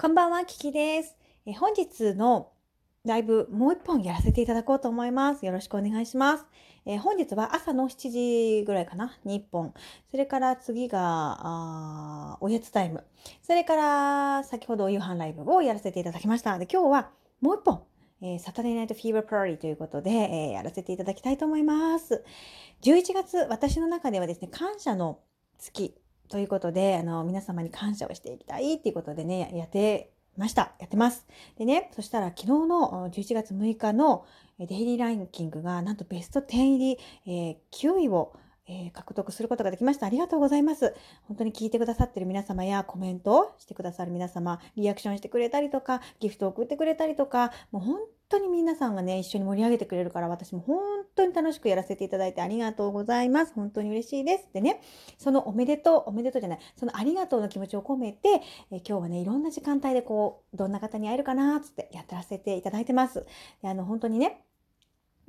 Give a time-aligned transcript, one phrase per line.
[0.00, 1.14] こんばんは、キキです。
[1.44, 2.52] え本日の
[3.04, 5.44] ライブ、もう一本やらせていただこうと思います。
[5.44, 6.46] よろしくお願いします。
[6.86, 8.10] え本日は朝の7
[8.60, 9.74] 時ぐらいかな、に1本。
[10.10, 13.04] それから次が、おやつタイム。
[13.42, 16.58] それから先ほどお夕飯ライブをやらせていただきました。
[16.58, 17.10] で、今日は
[17.42, 17.82] もう一本。
[18.22, 22.24] えー、サタデーナイトフィーバーパーリーということで、えー、やらせていただきたいと思います。
[22.80, 25.18] 11月、私の中ではですね、感謝の
[25.58, 25.94] 月
[26.30, 30.72] ということで、あの、皆様に感謝をしていきたいっていうことでね、やってました。
[30.78, 31.26] やってます。
[31.58, 34.24] でね、そしたら昨日の11月6日の
[34.58, 38.32] デイリーランキングがなんとベスト10入り、えー、9位を
[38.72, 40.06] え、獲得することができました。
[40.06, 40.94] ありがとうございます。
[41.24, 47.98] 本当に聞いてくださってる皆様やコメントしてくださる皆様、リアクションしてくれたりとか、ギフトを送ってくれたりとか、もう本
[48.30, 53.52] 当に皆さんがね、一緒に盛り上げてくれるから、私も本当に楽しくやらせていただいてありがとうございます。
[53.52, 54.48] 本当に嬉しいです。
[54.52, 54.80] でね、
[55.18, 58.28] そのおめでとう、おめでとうじゃない、そのありがとうの気持ちを込めて、
[58.70, 63.26] え今日はね、いろんな時間帯でこう、どんな方に会えるかな、つってやってらせていただいてます。
[63.62, 64.44] であの、本当にね、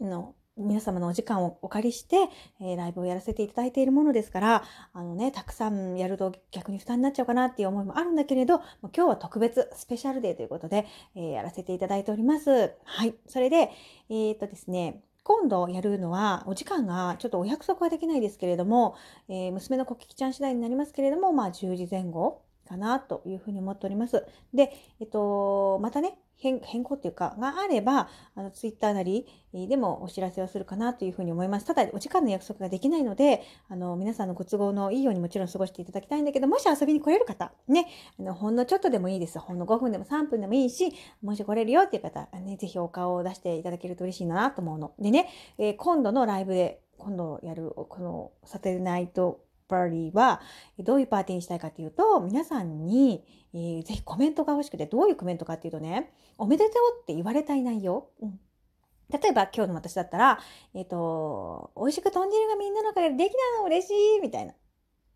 [0.00, 2.28] の皆様のお時間をお借りして、
[2.60, 8.60] えー、ライブをやらせていただいているものですから、あのね、たくさんやると逆に負担になっちゃうかなっていう思いもあるんだけれど、
[8.94, 12.74] 今日は特別スペシャルデーということで、えー、やらせていただいております。
[12.84, 13.14] はい。
[13.26, 13.70] それで、
[14.10, 18.96] えー、っとですね、今度やるのは、お時間がちょっとお約束はできないですけれども、
[19.28, 22.42] えー、娘のコキキちゃん次第になりますけれども、まあ10時前後
[22.72, 24.24] かなというふうに思っております。
[24.54, 31.66] で、えっと、またね、変更っていうか、があれば、あの、ツイッターなりでもお知らせをするかなというふうに思います。
[31.66, 37.86] ただ、お時間の約束ができないので、あの、皆さんのご都合のいいようにもちろん過ごしていただきたいんだけど、もし遊びに来れる方、ね、
[38.18, 39.38] あの、ほんのちょっとでもいいです。
[39.38, 44.94] ほんの5分でも3分でもいいし、もし来れるよっていう方、ね、ぜひお顔を出していただけると嬉しいなと思うの。
[44.98, 45.28] でね、
[45.58, 49.40] えー、今度のライブで、今度やる、このサテナイト
[49.72, 50.42] パーティーは、
[50.78, 58.08] どういうパーティーにしたいかというと、皆さんに、えー、ぜひコメントが欲しくて、どういうコメントかっていうとね、おめでとうって言われたい内容。
[58.20, 58.38] うん
[59.10, 60.38] 例えば今日の私だったら、
[60.72, 64.54] えっ、ー、と、美味しく豚汁がみんなの中でできたの嬉しいみたいな。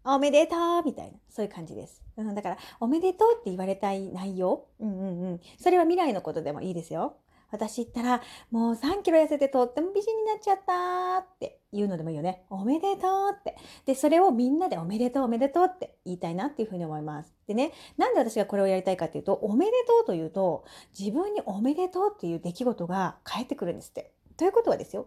[0.05, 1.19] おめでとうみたいな。
[1.31, 2.03] そういう感じです。
[2.19, 4.67] うん、だから、おめでとうって言われたい内容。
[4.78, 5.41] うんうんうん。
[5.59, 7.17] それは未来のことでもいいですよ。
[7.51, 12.45] 私言ったら、もう3キロ痩せてとっても美人になっちゃったって言うのでもいいよね。
[12.51, 13.57] おめでとうって。
[13.84, 17.33] で、それをみんなでおめでとうおめでとうって言いたいなっていうふうに思います。
[17.47, 20.65] でね、なんで私がこれをやりたいかっていうと、おめでとうというと、
[20.99, 24.12] 自分におめでとうっていう出来事が返ってくるんですって。
[24.37, 25.06] ということはですよ、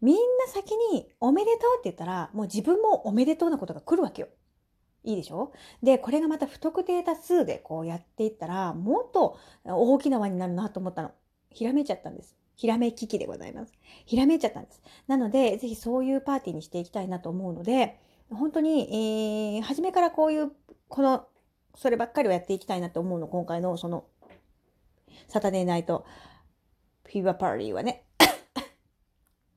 [0.00, 4.28] みんな先におめでとうって言ったら、もう自分もおめでとうなことが来るわけよ。
[5.04, 5.52] いいでしょ？
[5.82, 11.12] で、これがまた不特定多数でこうやっていったら、もっと大きな輪になるなと思ったの。
[11.50, 12.36] ひらめいちゃったんです。
[12.56, 13.72] ひらめき機でございます。
[14.04, 14.82] ひらめいちゃったんです。
[15.06, 17.98] なので、ぜひそういうパーティーにしていきたいなと思うので、
[18.30, 20.50] 本当に、えー、初めからこういう、
[20.88, 21.26] この、
[21.76, 24.04] そればっかりをやっていきたいなと思うの、今回のその、
[25.28, 26.04] サタデーナイト
[27.04, 28.07] フィーバーパーティーはね。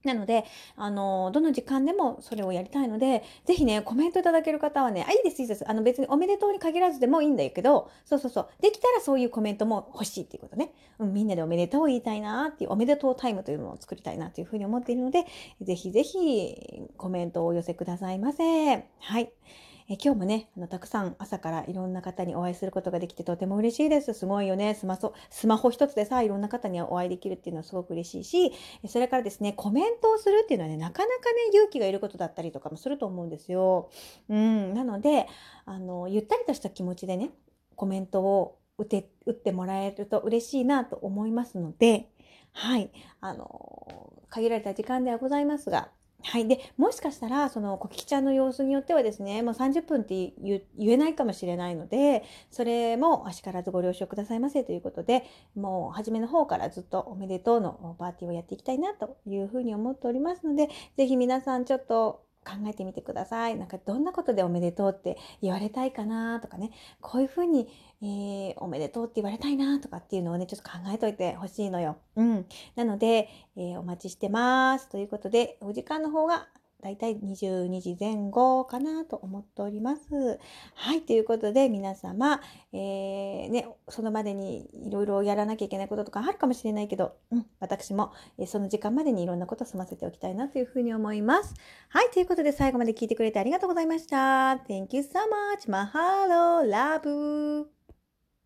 [0.03, 0.45] なので、
[0.75, 5.69] あの、どの時間でもそれをやりたいので、ぜひね、コメントいただける方はね、あ、いいです、いいです。
[5.69, 8.47] あの、別におめでとうに限らずでもいいんだけど、そうそうそう。
[8.61, 10.73] できたらそういうコメントも欲しいっていうことね。
[10.99, 15.25] うん、みんなでおめでとうを言いたいなっていう、おめでとうタイムというのを作りたいなというふうに思っているので、
[15.61, 16.55] ぜひぜひ
[16.97, 18.85] コメントをお寄せくださいませ。
[18.99, 19.31] はい。
[19.91, 24.13] え今日もね、あの、たくさん朝からいろんな方にお会いすることができてとても嬉しいです。
[24.13, 24.73] すごいよね。
[24.73, 28.53] スマホ、スマホ一つでさ、いろんな方にお会いできるっていうのはすごく嬉しいし、
[28.87, 33.89] それからですね、コメントをするっていうのはね、なかなかね、勇気がいることだったりとかもすると思うんですよ。
[34.29, 35.27] うん、なので、
[35.65, 37.31] あの、ゆったりとした気持ちでね、
[37.75, 42.09] コメントを打て、打ってもらえると嬉しいなと思いますので、
[42.53, 45.91] はい、あの、限られた時間ではございますが、
[46.23, 46.47] はい。
[46.47, 55.23] で、もしかしたら、その、コキちゃんの様子によってはですね、もう30分って言えないかもしれないので、それも、あしからずご了承くださいませということで、
[55.55, 63.55] もう、初めの方からずっとおめでとうのパーティーをやっていきたいなというふうに思っておりますので、是非皆さんちょっと、考えてみてください。
[63.57, 67.67] なんかどんなことでおめでとうって言われたいかなとかね、こういうふうに、
[68.01, 71.97] えー、おめでとうって言われたいなとかっていうのをね、ちょっと考えといてほしいのよ。
[72.15, 72.45] うん。
[72.75, 74.89] なので、えー、お待ちしてます。
[74.89, 76.47] ということで、お時間の方が
[76.81, 80.39] だいたい22時前後かなと思っております。
[80.75, 82.41] はい、ということで皆様、
[82.73, 91.53] えー、ね、そのまでにいろいろやらなきゃいけないこととかあるかもしれないけど、うん、私も、えその時間までにいろんなこと済ませておきたいなというふうに思います。
[91.89, 94.61] はい、ということで最後まで聞いてくれてありがとうございました。
[94.67, 95.69] Thank you so much.
[95.69, 96.67] Mahalo.
[96.67, 97.80] Love.